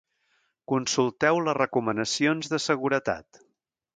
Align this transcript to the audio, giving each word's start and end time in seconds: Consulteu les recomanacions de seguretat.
Consulteu 0.71 1.41
les 1.49 1.57
recomanacions 1.59 2.51
de 2.55 2.61
seguretat. 2.65 3.45